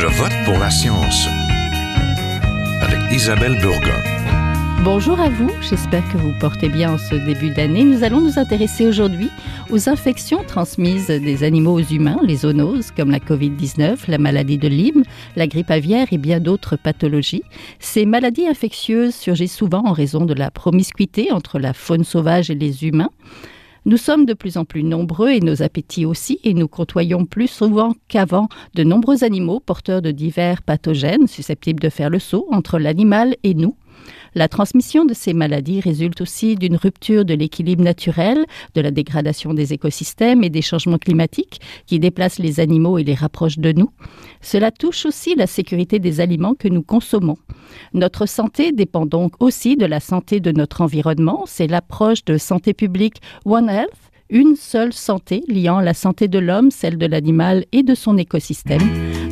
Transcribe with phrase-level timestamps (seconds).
[0.00, 1.26] Je vote pour la science
[2.82, 4.00] avec Isabelle Burgon.
[4.84, 7.82] Bonjour à vous, j'espère que vous portez bien en ce début d'année.
[7.82, 9.28] Nous allons nous intéresser aujourd'hui
[9.70, 14.68] aux infections transmises des animaux aux humains, les zoonoses comme la Covid-19, la maladie de
[14.68, 15.02] Lyme,
[15.34, 17.42] la grippe aviaire et bien d'autres pathologies.
[17.80, 22.54] Ces maladies infectieuses surgissent souvent en raison de la promiscuité entre la faune sauvage et
[22.54, 23.10] les humains.
[23.84, 27.48] Nous sommes de plus en plus nombreux et nos appétits aussi, et nous côtoyons plus
[27.48, 32.78] souvent qu'avant de nombreux animaux porteurs de divers pathogènes susceptibles de faire le saut entre
[32.78, 33.76] l'animal et nous.
[34.34, 39.54] La transmission de ces maladies résulte aussi d'une rupture de l'équilibre naturel, de la dégradation
[39.54, 43.90] des écosystèmes et des changements climatiques qui déplacent les animaux et les rapprochent de nous.
[44.40, 47.38] Cela touche aussi la sécurité des aliments que nous consommons.
[47.94, 51.44] Notre santé dépend donc aussi de la santé de notre environnement.
[51.46, 53.90] C'est l'approche de santé publique One Health
[54.30, 58.82] une seule santé liant la santé de l'homme, celle de l'animal et de son écosystème.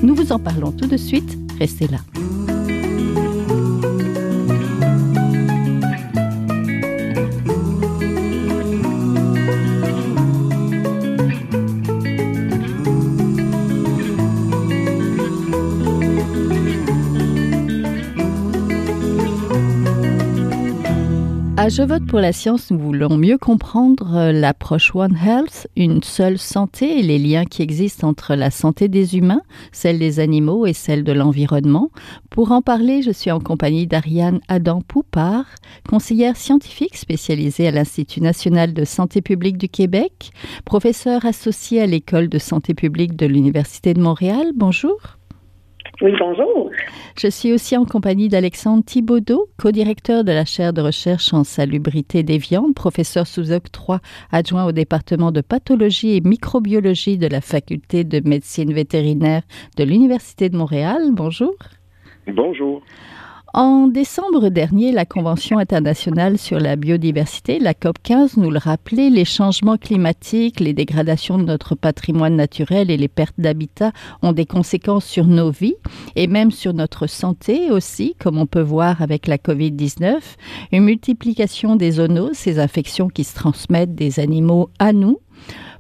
[0.03, 1.37] Nous vous en parlons tout de suite.
[1.59, 1.99] Restez là.
[21.67, 26.01] À Je vote pour la science, nous voulons mieux comprendre euh, l'approche One Health, une
[26.01, 29.43] seule santé et les liens qui existent entre la santé des humains,
[29.73, 31.91] celle des animaux et celle de l'environnement.
[32.31, 35.47] Pour en parler, je suis en compagnie d'Ariane Adam-Poupard,
[35.89, 40.31] conseillère scientifique spécialisée à l'Institut national de santé publique du Québec,
[40.65, 44.53] professeure associée à l'École de santé publique de l'Université de Montréal.
[44.55, 45.16] Bonjour.
[46.03, 46.71] Oui, bonjour.
[47.19, 52.23] Je suis aussi en compagnie d'Alexandre Thibaudot, co-directeur de la chaire de recherche en salubrité
[52.23, 58.05] des viandes, professeur sous octroi adjoint au département de pathologie et microbiologie de la faculté
[58.05, 59.43] de médecine vétérinaire
[59.79, 61.13] de l'Université de Montréal.
[61.13, 61.55] Bonjour.
[62.27, 62.83] Bonjour.
[63.57, 69.25] En décembre dernier, la Convention internationale sur la biodiversité, la COP15, nous le rappelait, les
[69.25, 75.07] changements climatiques, les dégradations de notre patrimoine naturel et les pertes d'habitat ont des conséquences
[75.07, 75.77] sur nos vies
[76.17, 80.19] et même sur notre santé aussi, comme on peut voir avec la COVID-19.
[80.73, 85.19] Une multiplication des zoonoses, ces infections qui se transmettent des animaux à nous,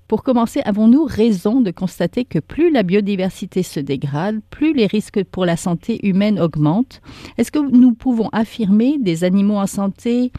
[0.08, 5.24] pour commencer, avons-nous raison de constater que plus la biodiversité se dégrade, plus les risques
[5.24, 7.00] pour la santé humaine augmentent?
[7.38, 10.30] Est-ce que nous pouvons affirmer des animaux en santé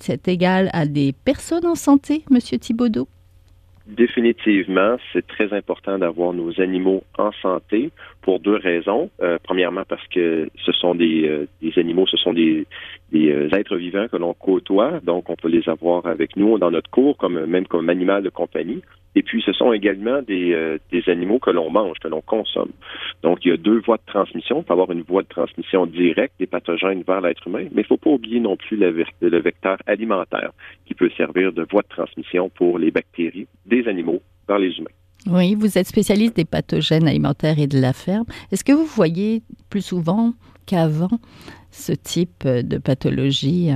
[0.00, 3.08] c'est égal à des personnes en santé, Monsieur Thibaudot
[3.86, 7.90] Définitivement, c'est très important d'avoir nos animaux en santé
[8.20, 9.08] pour deux raisons.
[9.22, 12.66] Euh, premièrement, parce que ce sont des, euh, animaux, ce sont des,
[13.12, 16.70] des euh, êtres vivants que l'on côtoie, donc on peut les avoir avec nous dans
[16.70, 18.82] notre cours, comme même comme animal de compagnie.
[19.14, 22.70] Et puis, ce sont également des, des animaux que l'on mange, que l'on consomme.
[23.22, 24.58] Donc, il y a deux voies de transmission.
[24.58, 27.84] On peut avoir une voie de transmission directe des pathogènes vers l'être humain, mais il
[27.84, 30.50] ne faut pas oublier non plus le, le vecteur alimentaire
[30.86, 34.90] qui peut servir de voie de transmission pour les bactéries des animaux vers les humains.
[35.26, 38.26] Oui, vous êtes spécialiste des pathogènes alimentaires et de la ferme.
[38.52, 40.32] Est-ce que vous voyez plus souvent
[40.66, 41.18] qu'avant
[41.70, 43.70] ce type de pathologie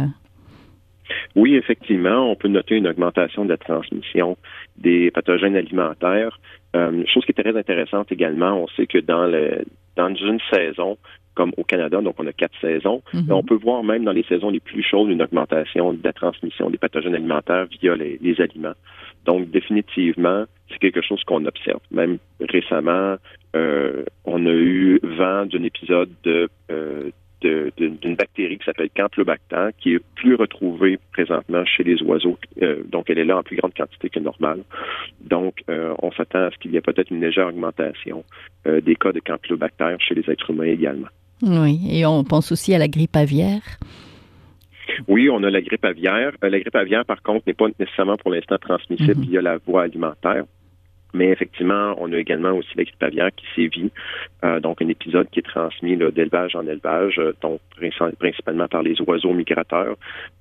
[1.34, 4.36] oui, effectivement, on peut noter une augmentation de la transmission
[4.76, 6.38] des pathogènes alimentaires.
[6.76, 9.64] Euh, chose qui est très intéressante également, on sait que dans, le,
[9.96, 10.96] dans une saison,
[11.34, 13.32] comme au Canada, donc on a quatre saisons, mm -hmm.
[13.32, 16.70] on peut voir même dans les saisons les plus chaudes une augmentation de la transmission
[16.70, 18.76] des pathogènes alimentaires via les, les aliments.
[19.24, 21.80] Donc définitivement, c'est quelque chose qu'on observe.
[21.90, 23.16] Même récemment,
[23.54, 27.10] euh, on a eu vent d'un épisode de, euh,
[27.42, 32.38] d'une bactérie qui s'appelle Campylobacter, qui est plus retrouvée présentement chez les oiseaux.
[32.62, 34.60] Euh, donc, elle est là en plus grande quantité que normale.
[35.20, 38.24] Donc, euh, on s'attend à ce qu'il y ait peut-être une légère augmentation
[38.66, 41.08] euh, des cas de Campylobacter chez les êtres humains également.
[41.42, 43.62] Oui, et on pense aussi à la grippe aviaire.
[45.08, 46.32] Oui, on a la grippe aviaire.
[46.42, 49.30] la grippe aviaire, par contre, n'est pas nécessairement pour l'instant transmissible mm -hmm.
[49.30, 50.44] via la voie alimentaire.
[51.14, 53.90] Mais effectivement, on a également aussi la grippe aviaire qui sévit,
[54.44, 57.60] euh, donc un épisode qui est transmis d'élevage en élevage, euh, donc
[58.18, 59.96] principalement par les oiseaux migrateurs.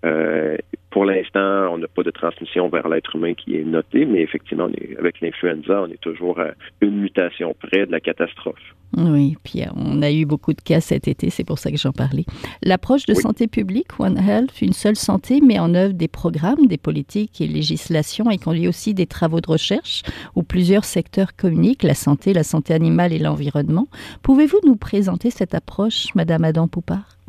[0.06, 0.58] Euh,
[0.92, 4.66] pour l'instant, on n'a pas de transmission vers l'être humain qui est notée, mais effectivement,
[4.66, 6.52] on est, avec l'influenza, on est toujours à
[6.82, 8.60] une mutation près de la catastrophe.
[8.98, 11.94] Oui, puis on a eu beaucoup de cas cet été, c'est pour ça que j'en
[11.94, 12.26] parlais.
[12.62, 13.22] L'approche de oui.
[13.22, 17.48] santé publique, One Health, une seule santé, met en œuvre des programmes, des politiques et
[17.48, 20.04] législations et conduit aussi des travaux de recherche
[20.36, 23.88] où plusieurs secteurs communiquent, la santé, la santé animale et l'environnement.
[24.24, 27.21] Pouvez-vous nous présenter cette approche, Madame Adam Poupard?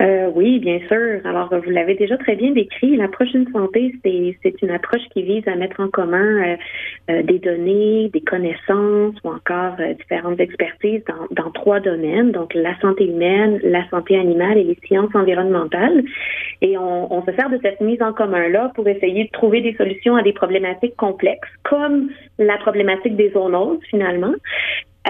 [0.00, 1.20] Euh, oui, bien sûr.
[1.24, 2.96] Alors, vous l'avez déjà très bien décrit.
[2.96, 6.56] L'approche d'une santé, c'est une approche qui vise à mettre en commun euh,
[7.10, 12.78] euh, des données, des connaissances ou encore différentes expertises dans, dans, trois domaines, donc la
[12.80, 16.04] santé humaine, la santé animale et les sciences environnementales.
[16.62, 19.74] Et on, on se sert de cette mise en commun-là pour essayer de trouver des
[19.74, 24.34] solutions à des problématiques complexes, comme la problématique des zoonoses, finalement.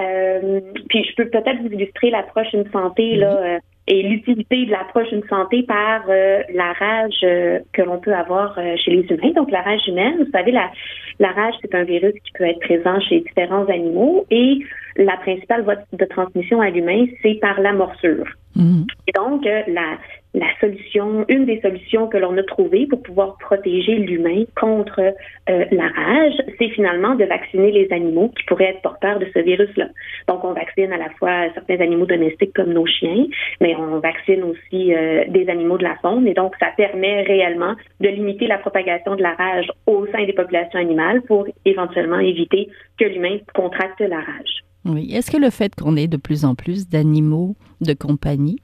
[0.00, 3.58] Euh, puis je peux peut-être vous illustrer l'approche une santé là,
[3.88, 8.58] et l'utilité de l'approche d'une santé par euh, la rage euh, que l'on peut avoir
[8.58, 9.32] euh, chez les humains.
[9.34, 10.70] Donc, la rage humaine, vous savez, la,
[11.18, 14.58] la rage, c'est un virus qui peut être présent chez différents animaux et
[14.96, 18.26] la principale voie de transmission à l'humain, c'est par la morsure.
[18.56, 18.86] Mm-hmm.
[19.06, 19.96] Et donc, la,
[20.34, 25.64] la solution, une des solutions que l'on a trouvées pour pouvoir protéger l'humain contre euh,
[25.70, 29.88] la rage, c'est finalement de vacciner les animaux qui pourraient être porteurs de ce virus-là.
[30.28, 33.26] Donc, on vaccine à la fois certains animaux domestiques comme nos chiens,
[33.60, 36.26] mais on vaccine aussi euh, des animaux de la faune.
[36.26, 40.34] Et donc, ça permet réellement de limiter la propagation de la rage au sein des
[40.34, 44.62] populations animales pour éventuellement éviter que l'humain contracte la rage.
[44.84, 45.14] Oui.
[45.14, 48.60] Est-ce que le fait qu'on ait de plus en plus d'animaux de compagnie,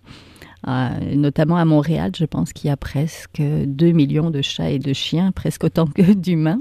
[0.66, 4.92] notamment à Montréal, je pense qu'il y a presque 2 millions de chats et de
[4.92, 6.60] chiens, presque autant que d'humains.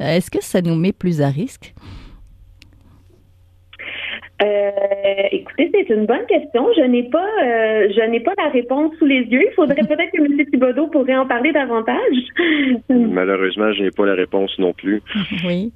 [0.00, 1.74] Euh, est-ce que ça nous met plus à risque?
[4.42, 6.66] Euh, écoutez, c'est une bonne question.
[6.76, 9.44] Je n'ai pas, euh, je n'ai pas la réponse sous les yeux.
[9.48, 10.46] Il faudrait peut-être que M.
[10.50, 11.98] Thibodeau pourrait en parler davantage.
[12.88, 15.02] Malheureusement, je n'ai pas la réponse non plus.
[15.46, 15.72] Oui.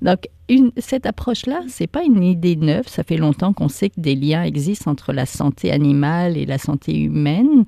[0.00, 2.86] Donc, une, cette approche-là, c'est pas une idée neuve.
[2.86, 6.58] Ça fait longtemps qu'on sait que des liens existent entre la santé animale et la
[6.58, 7.64] santé humaine.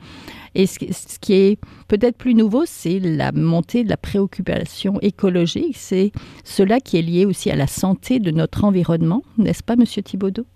[0.55, 0.79] Et ce,
[1.21, 5.77] qui est peut-être plus nouveau, c'est la montée de la préoccupation écologique.
[5.77, 6.13] C'est
[6.45, 10.47] cela qui est lié aussi à la santé de notre environnement, n'est-ce pas, Monsieur Thibaudot?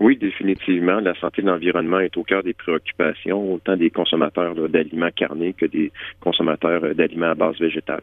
[0.00, 0.98] Oui, définitivement.
[1.00, 5.66] La santé de l'environnement est au cœur des préoccupations, autant des consommateurs d'aliments carnés que
[5.66, 8.02] des consommateurs euh, d'aliments à base végétale.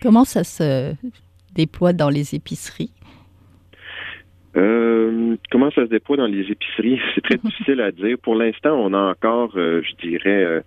[0.00, 0.94] Comment ça se
[1.54, 2.92] déploie dans les épiceries?
[5.74, 7.00] Ça se déploie dans les épiceries?
[7.14, 8.16] C'est très difficile à dire.
[8.18, 10.60] Pour l'instant, on a encore, euh, je dirais, euh,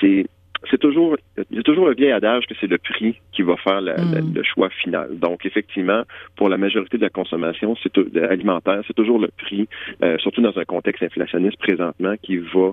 [0.00, 0.26] c'est
[0.70, 1.16] c'est toujours,
[1.50, 4.34] il y a toujours le vieil adage que c'est le prix qui va faire mm.
[4.34, 5.18] le choix final.
[5.18, 6.02] Donc, effectivement,
[6.36, 9.68] pour la majorité de la consommation c'est alimentaire, c'est toujours le prix,
[10.02, 12.72] euh, surtout dans un contexte inflationniste présentement, qui va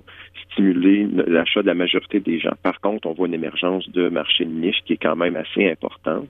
[0.51, 2.53] stimuler l'achat de la majorité des gens.
[2.63, 5.69] Par contre, on voit une émergence de marché de niche qui est quand même assez
[5.69, 6.27] importante.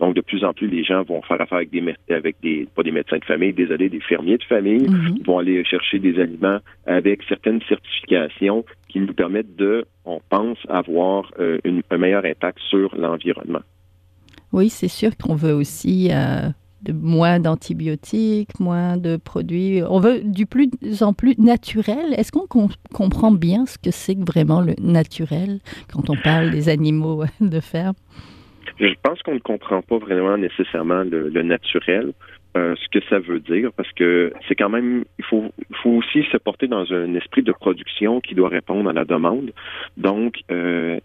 [0.00, 2.82] Donc, de plus en plus, les gens vont faire affaire avec des, avec des pas
[2.82, 5.24] des médecins de famille, désolé, des fermiers de famille, mm-hmm.
[5.24, 8.64] vont aller chercher des aliments avec certaines certifications
[8.94, 11.58] qui nous permettent de, on pense, avoir euh,
[11.90, 13.62] un meilleur impact sur l'environnement.
[14.52, 16.48] Oui, c'est sûr qu'on veut aussi euh,
[16.82, 19.82] de, moins d'antibiotiques, moins de produits.
[19.82, 20.70] On veut du plus
[21.00, 22.14] en plus naturel.
[22.16, 25.58] Est-ce qu'on comprend bien ce que c'est vraiment le naturel
[25.92, 27.94] quand on parle des animaux de ferme?
[28.78, 32.12] Je pense qu'on ne comprend pas vraiment nécessairement le naturel.
[32.56, 35.50] Euh, ce que ça veut dire parce que c'est quand même il faut
[35.82, 39.50] faut aussi se porter dans un esprit de production qui doit répondre à la demande.
[39.96, 41.00] Donc euh,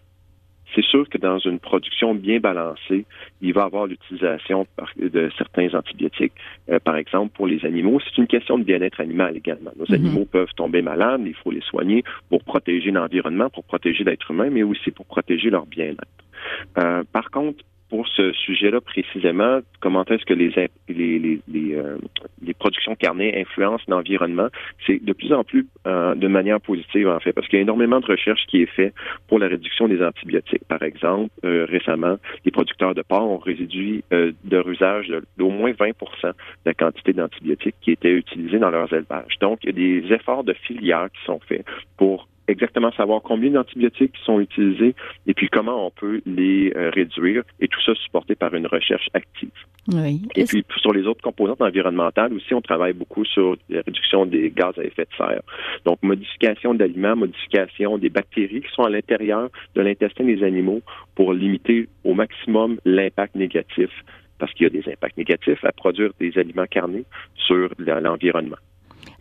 [0.72, 3.04] c'est sûr que dans une production bien balancée,
[3.40, 4.64] il va y avoir l'utilisation
[4.96, 6.34] de certains antibiotiques.
[6.68, 9.72] Euh, par exemple, pour les animaux, c'est une question de bien-être animal également.
[9.76, 9.94] Nos mhm.
[9.94, 14.50] animaux peuvent tomber malades, il faut les soigner pour protéger l'environnement, pour protéger l'être humain,
[14.52, 17.04] mais aussi pour protéger leur bien-être.
[17.12, 20.50] Par contre, pour ce sujet-là précisément, comment est-ce que les
[20.88, 21.98] les, euh,
[22.42, 24.48] les productions carnées influencent l'environnement,
[24.86, 27.62] c'est de plus en plus euh, de manière positive en fait, parce qu'il y a
[27.62, 28.94] énormément de recherches qui est fait
[29.28, 30.64] pour la réduction des antibiotiques.
[30.68, 35.92] Par exemple, euh, récemment, les producteurs de porc ont réduit leur usage d'au moins 20%
[36.22, 36.32] de
[36.64, 39.38] la quantité d'antibiotiques qui étaient utilisés dans leurs élevages.
[39.40, 41.64] Donc, il y a des efforts de filière qui sont faits
[41.96, 44.94] pour exactement savoir combien d'antibiotiques sont utilisés
[45.26, 49.08] et puis comment on peut les euh, réduire et tout ça supporté par une recherche
[49.14, 49.50] active.
[49.92, 50.22] Oui.
[50.34, 54.50] Et puis sur les autres composantes environnementales aussi, on travaille beaucoup sur la réduction des
[54.50, 55.42] gaz à effet de serre.
[55.84, 60.82] Donc modification d'aliments, modification des bactéries qui sont à l'intérieur de l'intestin des animaux
[61.14, 63.90] pour limiter au maximum l'impact négatif
[64.38, 67.04] parce qu'il y a des impacts négatifs à produire des aliments carnés
[67.34, 68.56] sur l'environnement.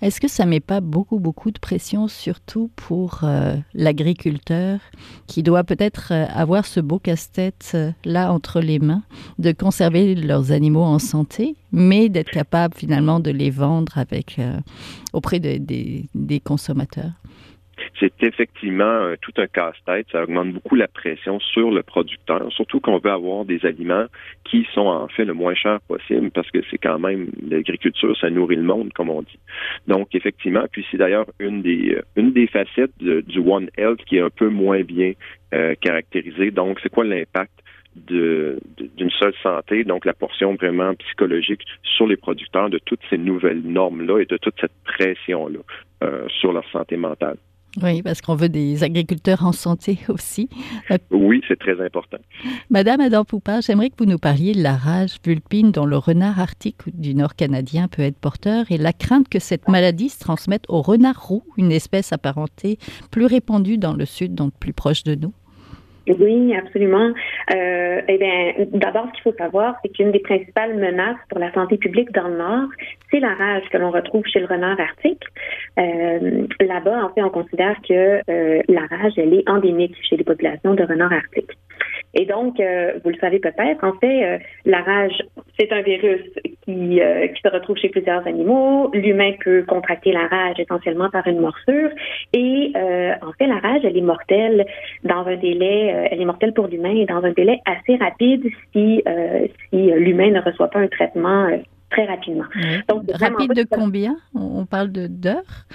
[0.01, 4.79] Est-ce que ça met pas beaucoup, beaucoup de pression, surtout pour euh, l'agriculteur
[5.27, 9.03] qui doit peut-être euh, avoir ce beau casse-tête euh, entre les mains,
[9.39, 14.39] de conserver leurs animaux en santé, mais d'être capable finalement de les vendre avec,
[15.13, 17.12] auprès des consommateurs?
[18.00, 20.08] C'est effectivement tout un casse-tête.
[20.12, 24.05] Ça augmente beaucoup la pression sur le producteur, surtout qu'on veut avoir des aliments
[24.43, 28.29] qui sont en fait le moins cher possible parce que c'est quand même l'agriculture, ça
[28.29, 29.39] nourrit le monde, comme on dit.
[29.88, 34.22] Donc, effectivement, puis c'est d'ailleurs une des une des facettes du One Health qui est
[34.22, 35.13] un peu moins bien
[35.53, 36.51] euh, caractérisée.
[36.51, 37.51] Donc, c'est quoi l'impact
[37.96, 43.62] d'une seule santé, donc la portion vraiment psychologique sur les producteurs de toutes ces nouvelles
[43.62, 45.60] normes-là et de toute cette pression-là
[46.03, 47.38] euh, sur leur santé mentale.
[47.81, 50.50] Oui, parce qu'on veut des agriculteurs en santé aussi.
[51.12, 52.17] Oui, c'est très important.
[52.69, 56.39] Madame Adam Poupard, j'aimerais que vous nous parliez de la rage vulpine dont le renard
[56.39, 60.63] arctique du nord canadien peut être porteur et la crainte que cette maladie se transmette
[60.67, 62.77] au renard roux, une espèce apparentée
[63.12, 65.33] plus répandue dans le sud, donc plus proche de nous.
[66.18, 67.12] Oui, absolument.
[67.54, 71.51] Euh, eh bien, d'abord, ce qu'il faut savoir, c'est qu'une des principales menaces pour la
[71.54, 72.70] santé publique dans le Nord,
[73.12, 75.24] c'est la rage que l'on retrouve chez le renard arctique.
[75.78, 80.24] Euh, là-bas, en fait, on considère que euh, la rage, elle est endémique chez les
[80.24, 81.51] populations de renards arctiques.
[82.13, 85.22] Et donc, euh, vous le savez peut-être, en fait, euh, la rage,
[85.60, 86.22] c'est un virus
[86.63, 88.89] qui, euh, qui se retrouve chez plusieurs animaux.
[88.94, 91.89] L'humain peut contracter la rage essentiellement par une morsure.
[92.34, 92.74] Et
[93.22, 94.66] en fait, la rage, elle est mortelle
[95.04, 99.04] dans un délai, elle est mortelle pour l'humain et dans un délai assez rapide si,
[99.70, 101.50] si l'humain ne reçoit pas un traitement
[101.89, 102.46] très rapidement.
[102.88, 104.16] Donc, rapide de combien?
[104.36, 105.66] On parle de d'heures?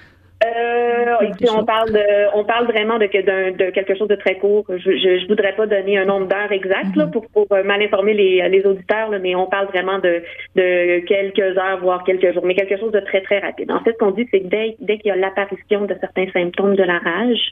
[0.45, 1.15] Euh,
[1.57, 4.65] on parle de, on parle vraiment de, de, quelque chose de très court.
[4.69, 7.11] Je, je, voudrais pas donner un nombre d'heures exact là, mhm.
[7.13, 10.23] pour, pour euh, mal informer les, les auditeurs, mais on parle vraiment de,
[10.57, 13.71] de quelques heures, voire quelques jours, mais quelque chose de très très rapide.
[13.71, 16.27] En fait, ce qu'on dit, c'est que dès, dès qu'il y a l'apparition de certains
[16.33, 17.51] symptômes de la rage,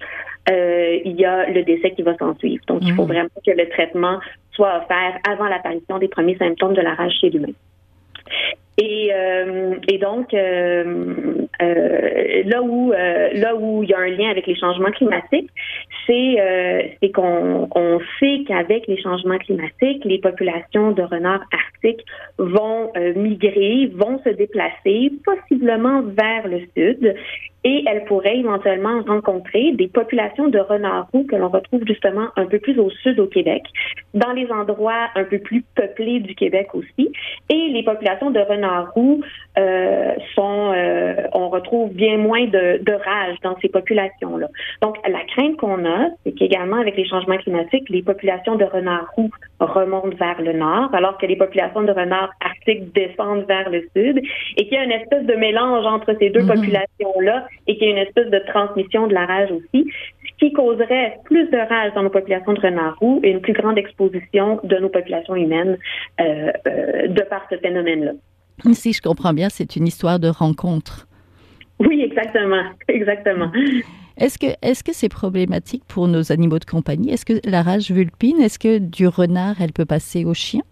[0.51, 2.65] euh, il y a le décès qui va s'en suivre.
[2.67, 3.09] Donc, il faut mhm.
[3.09, 4.19] vraiment que le traitement
[4.53, 7.53] soit offert avant l'apparition des premiers symptômes de la rage chez l'humain.
[8.79, 14.31] Et, euh, et donc euh, euh, là où là où il y a un lien
[14.31, 15.51] avec les changements climatiques,
[16.07, 22.05] c'est c'est qu'on on sait qu'avec les changements climatiques, les populations de renards arctiques
[22.39, 27.15] vont migrer, vont se déplacer possiblement vers le sud
[27.65, 32.47] et elles pourraient éventuellement rencontrer des populations de renards roux que l'on retrouve justement un
[32.47, 33.63] peu plus au sud au Québec,
[34.15, 37.13] dans les endroits un peu plus peuplés du Québec aussi.
[37.49, 39.23] Et les populations de renards roux
[39.59, 44.49] euh, sont, euh, on retrouve bien moins de, de rage dans ces populations-là.
[44.83, 49.11] Donc, la crainte qu'on a, c'est qu'également avec les changements climatiques, les populations de renards
[49.17, 49.31] roux
[49.61, 54.21] remontent vers le nord, alors que les populations de renards arctiques descendent vers le sud,
[54.57, 56.55] et qu'il y a une espèce de mélange entre ces deux mm-hmm.
[56.55, 59.91] populations-là et qu'il y a une espèce de transmission de la rage aussi,
[60.27, 63.53] ce qui causerait plus de rage dans nos populations de renards roux et une plus
[63.53, 65.79] grande exposition de nos populations humaines
[66.21, 68.13] euh, euh, de par ce phénomène-là.
[68.73, 71.07] Si je comprends bien, c'est une histoire de rencontre.
[71.79, 73.51] Oui, exactement, exactement.
[74.19, 77.13] Est-ce que est-ce que c'est problématique pour nos animaux de compagnie?
[77.13, 80.63] Est-ce que la rage vulpine, est-ce que du renard, elle peut passer au chien?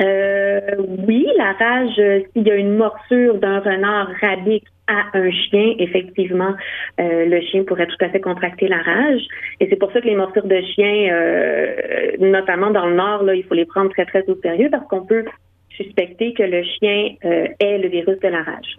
[0.00, 0.60] Euh,
[1.06, 2.00] oui, la rage,
[2.32, 6.54] s'il y a une morsure d'un renard rabique à un chien, effectivement,
[7.00, 9.22] euh, le chien pourrait tout à fait contracter la rage.
[9.60, 13.34] Et c'est pour ça que les morsures de chien, euh, notamment dans le nord, là,
[13.34, 15.24] il faut les prendre très très au sérieux parce qu'on peut
[15.70, 18.78] suspecter que le chien est le virus de la rage.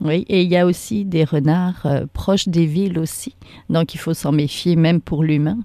[0.00, 3.36] Oui, et il y a aussi des renards proches des villes aussi,
[3.70, 5.58] donc il faut s'en méfier même pour l'humain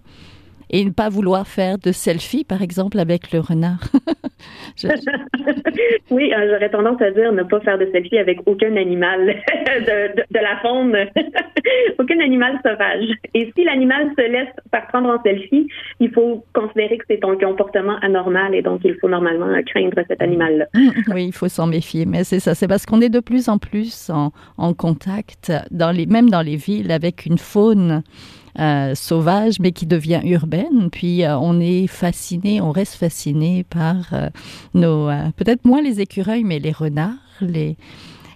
[0.70, 3.80] et ne pas vouloir faire de selfie, par exemple, avec le renard.
[6.12, 9.28] oui, euh, j'aurais tendance à dire ne pas faire de selfie avec aucun animal
[9.68, 10.96] de, de, la faune,
[12.00, 13.06] aucun animal sauvage.
[13.34, 15.68] Et si l'animal se laisse faire prendre en selfie,
[16.00, 20.22] il faut considérer que c'est un comportement anormal et donc il faut normalement craindre cet
[20.22, 20.66] animal-là.
[21.14, 23.58] oui, il faut s'en méfier, mais c'est ça, c'est parce qu'on est de plus en
[23.58, 28.04] plus en, en contact, dans les, même dans les villes, avec une faune
[28.60, 30.90] euh, sauvage, mais qui devient urbaine.
[30.92, 34.30] Puis euh, on est fasciné, on reste fasciné par euh,
[34.74, 37.78] nos, peut-être moins les écureuils, mais les renards, les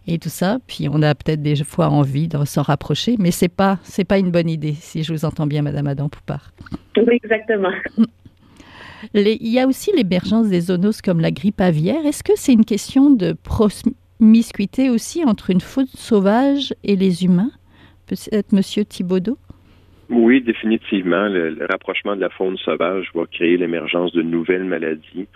[0.08, 0.60] et tout ça.
[0.68, 4.18] Puis on a peut-être des fois envie de s'en rapprocher, mais c'est pas c'est pas
[4.18, 6.54] une bonne idée, si je vous entends bien, Madame Adam Poupard.
[6.98, 7.72] Oui, exactement.
[9.14, 12.06] il y a aussi l'émergence des zoonoses comme la grippe aviaire.
[12.06, 17.52] Est-ce que c'est une question de promiscuité aussi entre une faune sauvage et les humains?
[18.06, 19.38] Peut-être Monsieur Thibaudot
[20.10, 21.28] oui, définitivement.
[21.28, 25.28] Le, rapprochement de la faune sauvage va créer l'émergence de nouvelles maladies.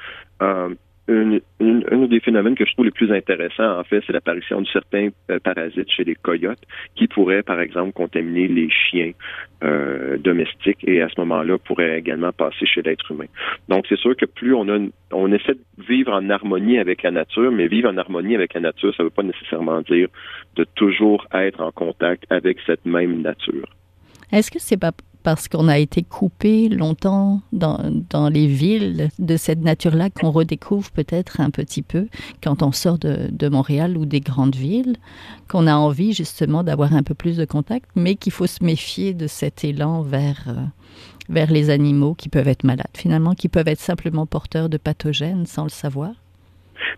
[0.41, 0.69] Euh,
[1.09, 5.09] un des phénomènes que je trouve les plus intéressants, en fait, c'est l'apparition de certains
[5.31, 6.61] euh, parasites chez les coyotes
[6.95, 9.11] qui pourraient, par exemple, contaminer les chiens
[9.63, 13.27] euh, domestiques et à ce moment-là pourraient également passer chez l'être humain.
[13.69, 14.79] Donc, c'est sûr que plus on a,
[15.13, 18.59] on essaie de vivre en harmonie avec la nature, mais vivre en harmonie avec la
[18.59, 20.09] nature, ça ne veut pas nécessairement dire
[20.57, 23.67] de toujours être en contact avec cette même nature.
[24.31, 24.91] Est-ce que c'est pas
[25.27, 27.79] parce qu'on a été coupé longtemps dans,
[28.09, 32.07] dans les villes de cette nature-là qu'on redécouvre peut-être un petit peu
[32.41, 34.95] quand on sort de, de Montréal ou des grandes villes,
[35.49, 39.13] qu'on a envie justement d'avoir un peu plus de contact, mais qu'il faut se méfier
[39.13, 40.63] de cet élan vers, euh,
[41.27, 45.45] vers les animaux qui peuvent être malades, finalement, qui peuvent être simplement porteurs de pathogènes
[45.45, 46.11] sans le savoir?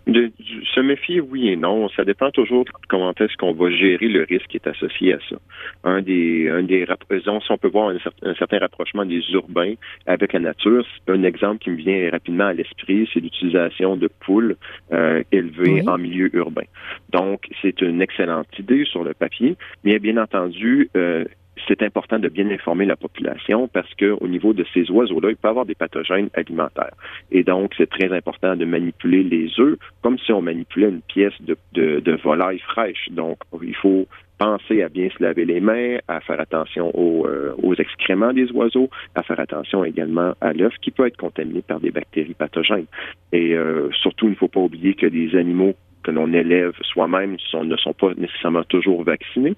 [0.10, 0.32] De,
[0.74, 1.90] se méfier, oui et non.
[1.90, 5.20] Ça dépend toujours de comment est-ce qu'on va gérer le risque qui est associé à
[5.30, 5.36] ça.
[5.84, 9.74] Un des, un des si on peut voir un, certain rapprochement des urbains
[10.06, 14.56] avec la nature, un exemple qui me vient rapidement à l'esprit, c'est l'utilisation de poules
[14.92, 16.66] euh, élevées en milieu urbain.
[17.12, 21.26] Donc, c'est une excellente idée sur le papier, mais bien entendu, euh,
[21.68, 25.48] c'est important de bien informer la population parce qu'au niveau de ces oiseaux-là, il peut
[25.48, 26.94] y avoir des pathogènes alimentaires.
[27.32, 31.34] Et donc, c'est très important de manipuler les œufs comme si on manipulait une pièce
[31.42, 33.10] de, de, volaille fraîche.
[33.12, 37.54] Donc, il faut penser à bien se laver les mains, à faire attention aux, euh,
[37.62, 41.80] aux excréments des oiseaux, à faire attention également à l'œuf qui peut être contaminé par
[41.80, 42.86] des bactéries pathogènes.
[43.34, 47.38] Et euh, surtout, il ne faut pas oublier que les animaux que l'on élève soi-même
[47.54, 49.56] ne sont pas nécessairement toujours vaccinés.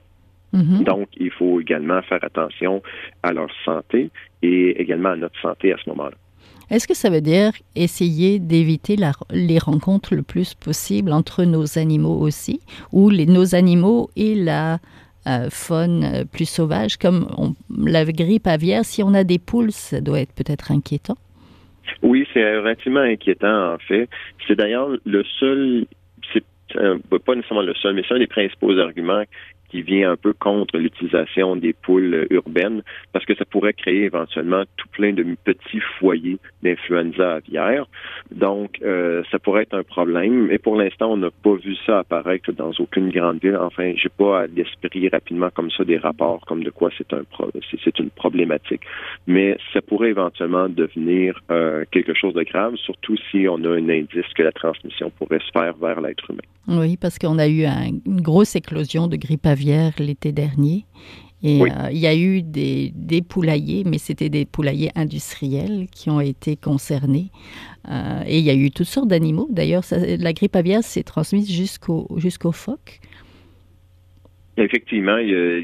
[0.53, 0.84] Mm-hmm.
[0.84, 2.81] Donc, il faut également faire attention
[3.24, 4.10] à leur santé
[4.41, 6.15] et également à notre santé à ce moment-là.
[6.72, 8.96] Est-ce que ça veut dire essayer d'éviter
[9.31, 12.62] les rencontres le plus possible entre nos animaux aussi,
[12.93, 14.79] ou les, nos animaux et la
[15.27, 17.27] euh, faune euh, plus sauvage, comme
[17.77, 21.17] la grippe aviaire Si on a des poules, ça doit être peut-être inquiétant?
[22.01, 24.08] Oui, c'est relativement inquiétant en fait.
[24.48, 25.86] C'est d'ailleurs le seul,
[26.31, 26.43] c'est
[26.74, 29.24] pas nécessairement le seul, mais c'est un des principaux arguments
[29.71, 34.63] qui vient un peu contre l'utilisation des poules urbaines parce que ça pourrait créer éventuellement
[34.75, 37.85] tout plein de petits foyers d'influenza aviaire.
[38.31, 40.47] Donc, euh, ça pourrait être un problème.
[40.47, 43.55] Mais pour l'instant, on n'a pas vu ça apparaître dans aucune grande ville.
[43.55, 47.21] Enfin, j'ai pas à l'esprit rapidement comme ça des rapports comme de quoi c'est un
[47.83, 48.81] c'est une problématique.
[49.27, 53.89] Mais ça pourrait éventuellement devenir euh, quelque chose de grave, surtout si on a un
[53.89, 56.41] indice que la transmission pourrait se faire vers l'être humain.
[56.67, 59.60] Oui, parce qu'on a eu une grosse éclosion de grippe aviaire
[59.99, 60.85] l'été dernier.
[61.43, 66.09] Et euh, il y a eu des, des poulaillers, mais c'était des poulaillers industriels qui
[66.11, 67.31] ont été concernés.
[67.89, 69.47] Euh, et il y a eu toutes sortes d'animaux.
[69.49, 72.99] D'ailleurs, la grippe aviaire s'est transmise jusqu'aux jusqu'aux phoques.
[74.57, 75.61] Effectivement, il y a,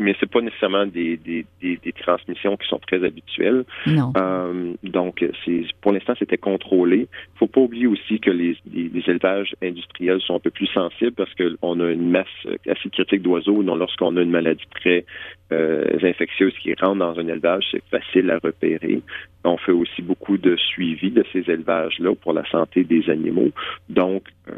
[0.00, 3.64] mais c'est pas nécessairement des, des, des, des, transmissions qui sont très habituelles.
[3.86, 4.12] Non.
[4.16, 7.06] Euh, donc, c'est pour l'instant, c'était contrôlé.
[7.34, 11.12] Il faut pas oublier aussi que les, les, élevages industriels sont un peu plus sensibles
[11.12, 12.26] parce qu'on a une masse
[12.66, 13.62] assez critique d'oiseaux.
[13.62, 15.04] Donc, lorsqu'on a une maladie très
[15.52, 19.02] euh, infectieuse qui rentre dans un élevage, c'est facile à repérer.
[19.44, 23.50] On fait aussi beaucoup de suivi de ces élevages-là pour la santé des animaux.
[23.90, 24.52] Donc, euh,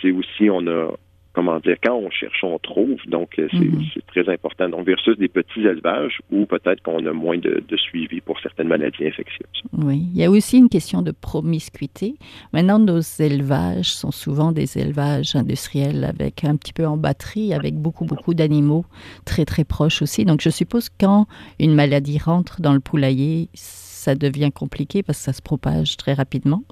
[0.00, 0.92] c'est aussi, on a
[1.34, 2.98] comment dire, quand on cherche, on trouve.
[3.06, 3.84] Donc, euh, mhm.
[3.92, 4.68] c'est très important.
[4.68, 9.06] Donc, versus des petits élevages où peut-être qu'on a moins de, suivi pour certaines maladies
[9.06, 9.62] infectieuses.
[9.76, 10.04] Oui.
[10.14, 12.14] Il y a aussi une question de promiscuité.
[12.52, 17.74] Maintenant, nos élevages sont souvent des élevages industriels avec un petit peu en batterie, avec
[17.74, 18.84] beaucoup, beaucoup d'animaux
[19.24, 20.24] très, très proches aussi.
[20.24, 21.26] Donc, je suppose quand
[21.58, 26.12] une maladie rentre dans le poulailler, ça devient compliqué parce que ça se propage très
[26.12, 26.62] rapidement.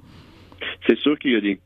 [0.87, 1.57] C'est sûr qu'il y a des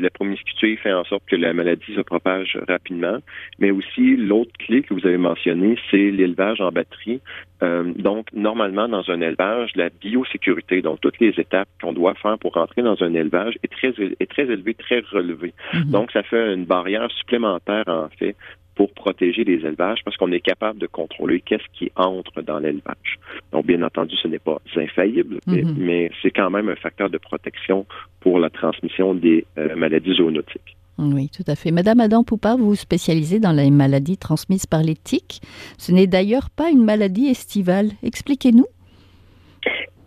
[0.00, 3.18] la promiscuité fait en sorte que la maladie se propage rapidement,
[3.58, 7.20] mais aussi l'autre clé que vous avez mentionné, c'est l'élevage en batterie.
[7.62, 12.38] Euh, donc, normalement, dans un élevage, la biosécurité, donc toutes les étapes qu'on doit faire
[12.38, 15.54] pour rentrer dans un élevage, est très, est très élevée, très relevée.
[15.72, 15.90] Mm-hmm.
[15.90, 18.36] Donc, ça fait une barrière supplémentaire, en fait,
[18.74, 23.18] pour protéger les élevages parce qu'on est capable de contrôler qu'est-ce qui entre dans l'élevage.
[23.52, 26.08] Donc, bien entendu, ce n'est pas infaillible, mais, mhm.
[26.22, 27.86] c'est quand même un facteur de protection
[28.20, 30.76] pour la transmission des euh, maladies zoonotiques.
[30.98, 31.72] Oui, tout à fait.
[31.72, 35.40] Madame Adam Poupard, vous vous spécialisez dans les maladies transmises par les tiques.
[35.76, 37.88] Ce n'est d'ailleurs pas une maladie estivale.
[38.04, 38.66] Expliquez-nous.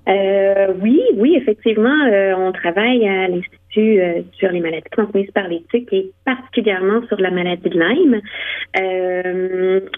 [0.08, 5.63] Euh, oui, oui, effectivement, euh, on travaille à l'Institut sur les maladies transmises par les
[5.71, 8.21] tiques et particulièrement sur la maladie de Lyme.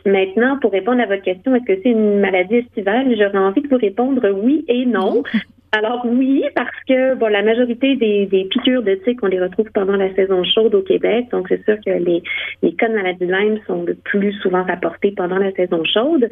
[0.06, 3.16] maintenant, pour répondre à votre question, est-ce que c'est une maladie estivale?
[3.18, 5.24] J'aurais envie de vous répondre oui et non.
[5.72, 9.70] Alors oui, parce que bon, la majorité des, des piqûres de tiques, on les retrouve
[9.72, 11.28] pendant la saison chaude au Québec.
[11.32, 12.24] Donc c'est sûr que les,
[12.64, 16.30] les cas de maladie de Lyme sont le plus souvent rapportés pendant la saison chaude.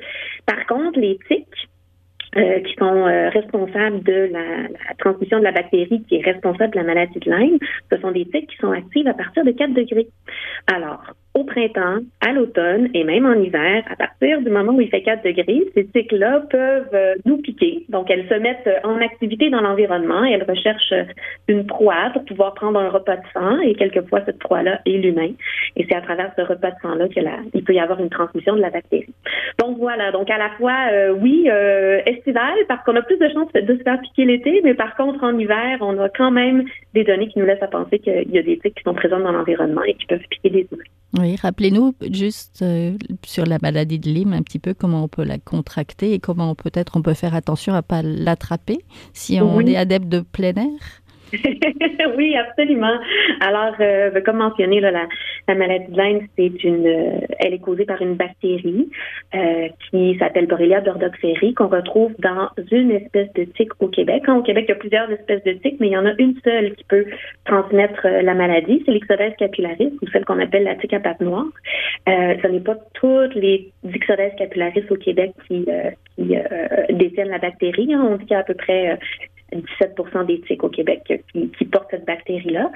[0.48, 1.70] Par contre, les tiques,
[2.36, 4.68] euh, qui sont euh, responsables de la,
[5.00, 7.58] transmission de la bactérie qui est responsable de la maladie de Lyme.
[7.92, 10.08] Ce sont des tiques qui sont actives à partir de 4 degrés.
[10.68, 11.02] Alors,
[11.38, 15.04] au printemps, à l'automne et même en hiver, à partir du moment où il fait
[15.04, 17.86] 4 degrés, ces tiques-là peuvent euh, nous piquer.
[17.90, 20.94] Donc, elles se mettent en activité dans l'environnement et elles recherchent
[21.48, 25.32] une proie pour pouvoir prendre un repas de sang et quelquefois cette proie-là est l'humain.
[25.76, 28.62] Et c'est à travers ce repas de sang-là qu'il peut y avoir une transmission de
[28.62, 29.14] la bactérie.
[29.60, 30.76] Donc voilà, donc à la fois,
[31.22, 31.48] oui,
[32.06, 35.24] estival parce qu'on a plus de chances de se faire piquer l'été, mais par contre,
[35.24, 38.38] en hiver, on a quand même des données qui nous laissent à penser qu'il y
[38.38, 40.84] a des tiques qui sont présentes dans l'environnement et qui peuvent piquer des humains.
[41.20, 45.24] Oui, rappelez-nous juste euh, sur la maladie de Lyme un petit peu comment on peut
[45.24, 48.80] la contracter et comment peut-être on peut faire attention à pas l'attraper
[49.14, 50.80] si on est adepte de plein air.
[52.18, 52.98] oui, absolument.
[53.42, 57.86] Alors, euh, comme mentionné, la, la, maladie de Lyme, c'est une, euh, elle est causée
[57.86, 58.90] par une bactérie
[59.36, 64.24] euh, qui s'appelle Borrelia burgdorferi qu'on retrouve dans une espèce de tique au Québec.
[64.30, 66.36] Au Québec, il y a plusieurs espèces de tiques, mais il y en a une
[66.44, 67.06] seule qui peut
[67.46, 71.22] transmettre euh, la maladie, c'est l'Ixodes capillaris, ou celle qu'on appelle la tique à pattes
[71.22, 71.46] noires.
[72.08, 75.66] Euh, ce n'est pas toutes les Ixodes capillaris au Québec qui,
[76.16, 76.36] qui
[76.90, 77.94] détiennent la bactérie.
[77.94, 78.08] Hein.
[78.10, 78.98] On dit qu'il y a à peu près
[79.54, 81.02] 17% des tiques au Québec
[81.34, 82.72] qui, portent cette bactérie-là.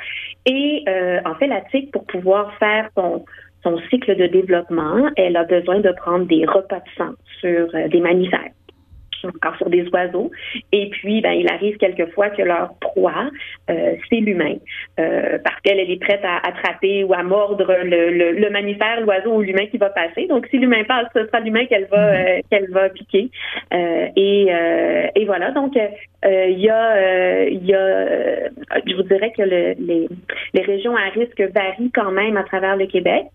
[0.46, 3.26] Et euh, en fait, la tique, pour pouvoir faire son,
[3.64, 7.88] son cycle de développement, elle a besoin de prendre des repas de sang sur euh,
[7.88, 8.52] des mammifères
[9.30, 10.32] encore sur des oiseaux.
[10.72, 13.30] Et puis, ben, il arrive quelquefois que leur proie,
[13.70, 14.56] euh, c'est l'humain,
[15.00, 19.02] euh, parce qu'elle elle est prête à attraper ou à mordre le, le, le mammifère,
[19.02, 20.28] l'oiseau ou l'humain qui va passer.
[20.28, 22.40] Donc, si l'humain passe, ce sera l'humain qu'elle va mm-hmm.
[22.40, 23.30] euh, qu'elle va piquer.
[24.16, 24.48] Et,
[25.16, 25.52] et voilà.
[25.52, 28.06] Donc, il y a, il y a,
[28.86, 30.08] je vous dirais que le, les,
[30.54, 33.26] les régions à risque varient quand même à travers le Québec.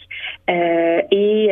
[0.49, 1.51] et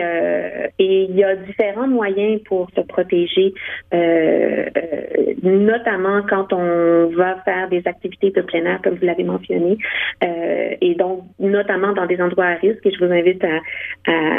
[0.79, 3.55] et il y a différents moyens pour se protéger.
[3.93, 9.25] Euh, euh, notamment quand on va faire des activités de plein air, comme vous l'avez
[9.25, 9.77] mentionné,
[10.23, 12.85] euh, et donc notamment dans des endroits à risque.
[12.85, 13.61] Et je vous invite à,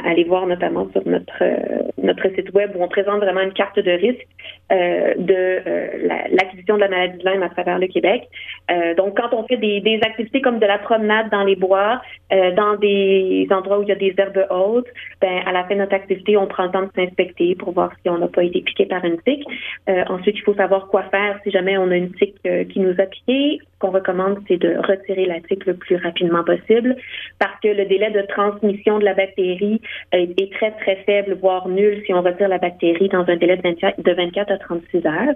[0.09, 3.79] aller voir notamment sur notre euh, notre site web où on présente vraiment une carte
[3.79, 4.27] de risque
[4.69, 5.61] de
[6.35, 8.23] l'acquisition de la maladie de Lyme à travers le Québec.
[8.97, 12.75] donc, quand on fait des, des, activités comme de la promenade dans les bois, dans
[12.75, 14.87] des endroits où il y a des herbes hautes,
[15.21, 17.91] ben à la fin de notre activité, on prend le temps de s'inspecter pour voir
[18.01, 19.45] si on n'a pas été piqué par une tique.
[19.89, 22.79] Euh, ensuite, il faut savoir quoi faire si jamais on a une tique euh, qui
[22.79, 23.59] nous a piqué.
[23.61, 26.95] Ce qu'on recommande, c'est de retirer la tique le plus rapidement possible
[27.39, 29.81] parce que le délai de transmission de la bactérie
[30.13, 33.57] euh, est, très, très faible, voire nul si on retire la bactérie dans un délai
[33.57, 35.35] de 24, de 24 à 36 heures.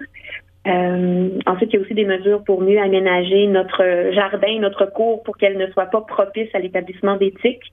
[0.67, 5.23] Euh, ensuite, il y a aussi des mesures pour mieux aménager notre jardin, notre cour,
[5.23, 7.63] pour qu'elle ne soit pas propice à l'établissement des tiques.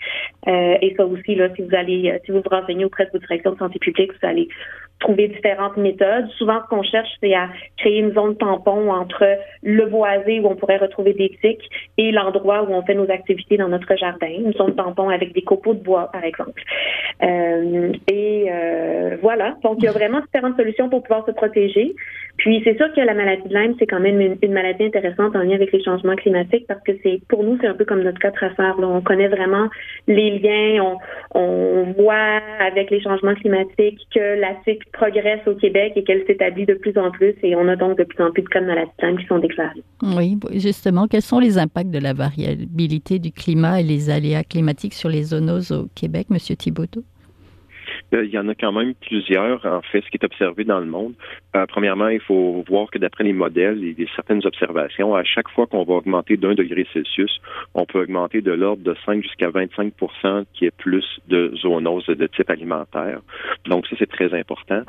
[0.47, 3.11] Euh, et ça aussi, là, si vous allez, euh, si vous vous renseignez auprès de
[3.11, 4.49] votre direction de santé publique, vous allez
[5.01, 6.29] trouver différentes méthodes.
[6.39, 9.25] Souvent, ce qu'on cherche, c'est à créer une zone tampon entre
[9.63, 13.57] le boisé où on pourrait retrouver des tiques et l'endroit où on fait nos activités
[13.57, 14.27] dans notre jardin.
[14.27, 16.63] Une zone tampon avec des copeaux de bois, par exemple.
[17.23, 19.57] Euh, et euh, voilà.
[19.63, 21.95] Donc, il y a vraiment différentes solutions pour pouvoir se protéger.
[22.39, 25.41] Puis c'est sûr que la maladie de Lyme, c'est quand même une, maladie intéressante en
[25.41, 28.19] lien avec les changements climatiques parce que c'est pour nous, c'est un peu comme notre
[28.19, 28.77] cas traceur.
[28.79, 29.69] On connaît vraiment
[30.07, 35.93] les liens, on, on voit avec les changements climatiques que la cycle progresse au Québec
[35.97, 38.43] et qu'elle s'établit de plus en plus et on a donc de plus en plus
[38.43, 39.83] de cas de maladie de Lyme qui sont déclarés.
[40.03, 44.95] Oui, justement, quels sont les impacts de la variabilité du climat et les aléas climatiques
[44.95, 47.05] sur les zoonoses au Québec, Monsieur Thibaudot?
[48.15, 50.79] Euh, il y en a quand même plusieurs, en fait, ce qui est observé dans
[50.79, 51.15] le monde.
[51.57, 55.67] Euh, premièrement, il faut voir que d'après les modèles et certaines observations, à chaque fois
[55.67, 57.41] qu'on va augmenter d'un degré Celsius,
[57.75, 62.27] on peut augmenter de l'ordre de 5 jusqu'à 25% qui est plus de zoonoses de
[62.27, 63.21] type alimentaire.
[63.67, 64.83] Donc, ça, c'est très important.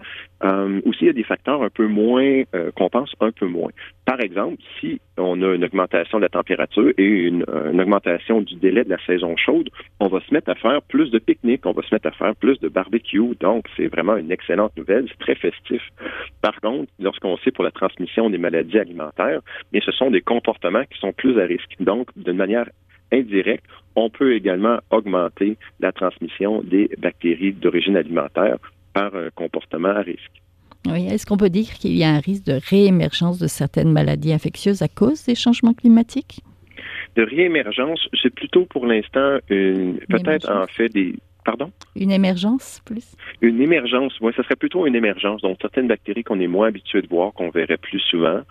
[0.43, 2.43] Euh, aussi, il y a des facteurs un peu moins,
[2.75, 3.71] qu'on pense un peu moins.
[4.05, 8.55] Par exemple, si on a une augmentation de la température et une, une, augmentation du
[8.55, 11.71] délai de la saison chaude, on va se mettre à faire plus de pique-niques, on
[11.71, 13.06] va se mettre à faire plus de barbecue.
[13.39, 15.81] Donc, c'est vraiment une excellente nouvelle, c'est très festif.
[16.41, 19.41] Par contre, lorsqu'on sait pour la transmission des maladies alimentaires,
[19.71, 21.75] mais ce sont des comportements qui sont plus à risque.
[21.79, 22.69] Donc, d'une manière
[23.11, 23.65] indirecte,
[23.95, 28.57] on peut également augmenter la transmission des bactéries d'origine alimentaire
[28.93, 30.41] par un comportement à risque.
[30.85, 34.33] Oui, est-ce qu'on peut dire qu'il y a un risque de réémergence de certaines maladies
[34.33, 36.41] infectieuses à cause des changements climatiques?
[37.15, 41.15] De réémergence, c'est plutôt pour l'instant peut-être en fait des
[41.47, 41.71] Pardon?
[41.95, 43.15] Une émergence plus?
[43.41, 45.41] Une émergence, oui, ce serait plutôt une émergence.
[45.41, 48.41] Donc, certaines bactéries qu'on est moins habitué de voir, qu'on verrait plus souvent.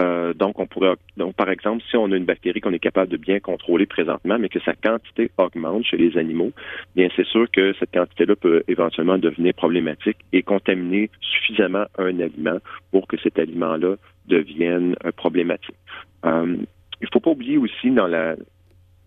[0.00, 3.08] Euh, donc, on pourrait, donc, par exemple, si on a une bactérie qu'on est capable
[3.12, 6.50] de bien contrôler présentement, mais que sa quantité augmente chez les animaux,
[6.96, 12.58] bien, c'est sûr que cette quantité-là peut éventuellement devenir problématique et contaminer suffisamment un aliment
[12.90, 13.94] pour que cet aliment-là
[14.26, 15.76] devienne euh, problématique.
[16.24, 16.56] Euh,
[17.00, 18.34] il ne faut pas oublier aussi dans la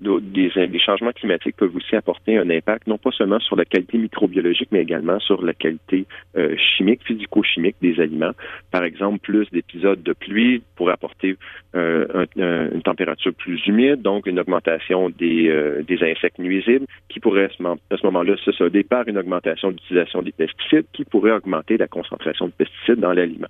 [0.03, 3.97] des, des, changements climatiques peuvent aussi apporter un impact non pas seulement sur la qualité
[3.97, 6.05] microbiologique, mais également sur la qualité
[6.37, 8.31] euh, chimique, physico-chimique des aliments.
[8.71, 11.37] Par exemple, plus d'épisodes de pluie pourraient apporter
[11.75, 17.45] euh, une température plus humide, donc une augmentation des, euh, des insectes nuisibles, qui pourrait
[17.45, 21.87] à ce moment-là se solder par une augmentation d'utilisation des pesticides, qui pourrait augmenter la
[21.87, 23.47] concentration de pesticides dans l'aliment.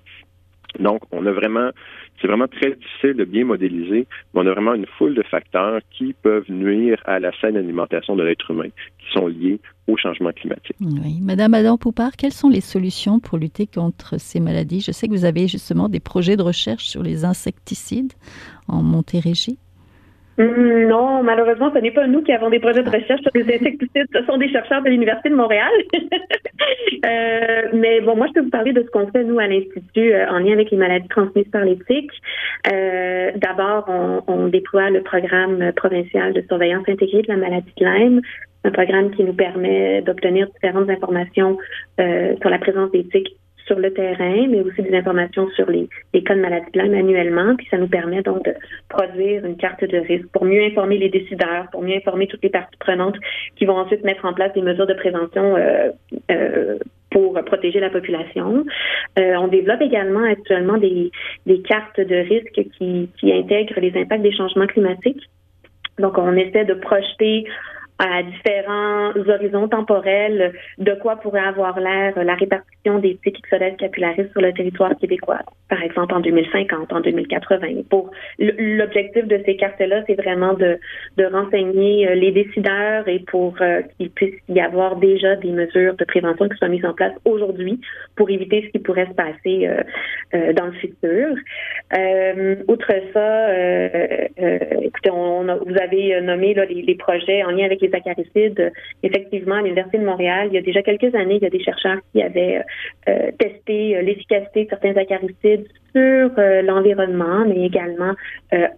[0.79, 1.69] Donc, on a vraiment,
[2.21, 5.79] c'est vraiment très difficile de bien modéliser, mais on a vraiment une foule de facteurs
[5.91, 10.31] qui peuvent nuire à la saine alimentation de l'être humain, qui sont liés au changement
[10.31, 10.75] climatique.
[10.79, 11.19] Oui.
[11.21, 14.81] Madame Adam Poupard, quelles sont les solutions pour lutter contre ces maladies?
[14.81, 18.13] Je sais que vous avez justement des projets de recherche sur les insecticides
[18.67, 19.57] en Montérégie.
[20.37, 24.07] Non, malheureusement, ce n'est pas nous qui avons des projets de recherche sur les insecticides.
[24.13, 25.71] Ce sont des chercheurs de l'Université de Montréal.
[27.05, 30.13] euh, mais bon, moi, je peux vous parler de ce qu'on fait, nous, à l'Institut,
[30.13, 32.11] euh, en lien avec les maladies transmises par l'éthique.
[32.71, 37.85] Euh, D'abord, on, on, déploie le programme provincial de surveillance intégrée de la maladie de
[37.85, 38.21] Lyme,
[38.63, 41.57] un programme qui nous permet d'obtenir différentes informations
[41.97, 45.87] sur la présence d'éthique sur le terrain, mais aussi des informations sur les,
[46.23, 47.55] cas de maladie de annuellement.
[47.55, 48.53] Puis ça nous permet donc de
[48.89, 52.49] produire une carte de risque pour mieux informer les décideurs, pour mieux informer toutes les
[52.49, 53.17] parties prenantes
[53.55, 55.89] qui vont ensuite mettre en place des mesures de prévention euh,
[56.31, 56.77] euh,
[57.11, 58.65] pour protéger la population.
[59.19, 61.11] Euh, on développe également actuellement des,
[61.67, 65.29] cartes de risque qui intègrent les impacts des changements climatiques.
[65.99, 67.45] Donc, on essaie de projeter
[68.03, 74.29] à différents horizons temporels de quoi pourrait avoir l'air la répartition des tiques ixodes capillaris
[74.31, 75.39] sur le territoire québécois,
[75.69, 77.67] par exemple en 2050, en 2080.
[77.89, 80.77] Pour l'objectif de ces cartes-là, c'est vraiment de,
[81.31, 86.03] renseigner euh, les décideurs et pour euh, qu'il puisse y avoir déjà des mesures de
[86.03, 87.79] prévention qui soient mises en place aujourd'hui
[88.15, 89.67] pour éviter ce qui pourrait se passer
[90.33, 91.35] euh, dans le futur.
[92.67, 93.53] outre ça,
[94.81, 98.71] écoutez, on, vous avez nommé les, les projets en lien avec les acaricides.
[99.03, 101.63] Effectivement, à l'Université de Montréal, il y a déjà quelques années, il y a des
[101.63, 102.61] chercheurs qui avaient
[103.07, 108.13] euh, testé euh, l'efficacité de certains acaricides sur euh, l'environnement, mais également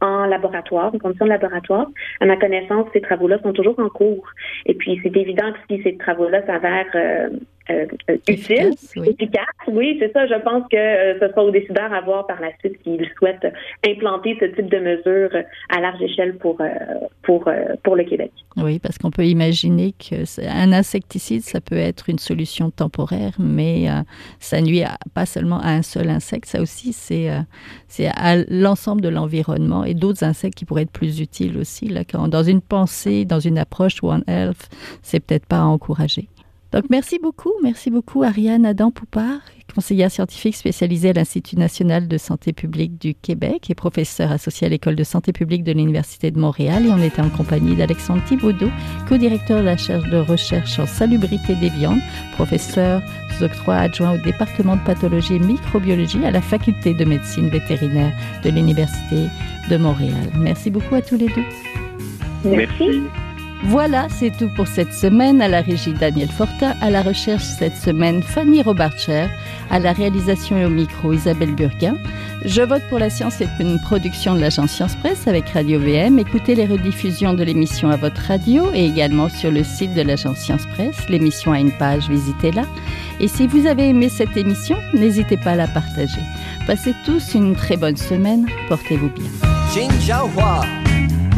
[0.01, 1.87] en laboratoire, en conditions de laboratoire.
[2.21, 4.25] À ma connaissance, ces travaux-là sont toujours en cours.
[4.65, 7.29] Et puis, c'est évident que si ces travaux-là s'avèrent
[7.69, 9.45] euh, euh, utile, efficace.
[9.67, 10.27] Oui, c'est ça.
[10.27, 13.47] Je pense que euh, ce sera aux décideurs à voir par la suite s'ils souhaitent
[13.87, 15.35] implanter ce type de mesures
[15.69, 16.61] à large échelle pour,
[17.23, 17.49] pour,
[17.83, 18.31] pour le Québec.
[18.57, 23.87] Oui, parce qu'on peut imaginer qu'un insecticide, ça peut être une solution temporaire, mais
[24.39, 27.29] ça nuit pas seulement à un seul insecte, ça aussi, c'est
[27.87, 31.87] c'est à l'ensemble de l'environnement et d'autres insectes qui pourraient être plus utiles aussi.
[31.87, 34.69] Là, quand, dans une pensée, dans une approche One Health,
[35.01, 36.27] c'est peut-être pas à encourager.
[36.75, 39.39] Donc merci beaucoup, merci beaucoup Ariane Adam Poupard,
[39.73, 44.69] conseillère scientifique spécialisée à l'Institut national de santé publique du Québec et professeure associée à
[44.69, 46.85] l'École de santé publique de l'Université de Montréal.
[46.85, 48.69] Et on était en compagnie d'Alexandre Thibaudot,
[49.07, 52.01] co-directeur de la chaire de recherche en salubrité des viandes,
[52.33, 53.01] professeur
[53.37, 58.11] sous octroi adjoint au département de pathologie et microbiologie à la faculté de médecine vétérinaire
[58.43, 59.27] de l'Université
[59.69, 60.29] de Montréal.
[60.37, 61.45] Merci beaucoup à tous les deux.
[62.43, 63.01] Merci.
[63.63, 65.41] Voilà, c'est tout pour cette semaine.
[65.41, 69.27] À la régie Daniel Fortin, à la recherche cette semaine Fanny Robarcher,
[69.71, 71.95] à la réalisation et au micro Isabelle Burguin.
[72.43, 76.19] Je vote pour la science est une production de l'agence Science Presse avec Radio VM.
[76.19, 80.37] Écoutez les rediffusions de l'émission à votre radio et également sur le site de l'agence
[80.37, 81.09] Science Presse.
[81.09, 82.65] L'émission a une page, visitez-la.
[83.19, 86.21] Et si vous avez aimé cette émission, n'hésitez pas à la partager.
[86.67, 88.45] Passez tous une très bonne semaine.
[88.69, 89.25] Portez-vous bien.
[89.73, 89.89] Jin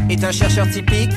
[0.09, 1.11] est un chercheur typique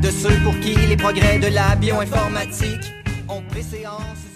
[0.00, 2.92] de ceux pour qui les progrès de la bioinformatique
[3.28, 4.27] ont préséance.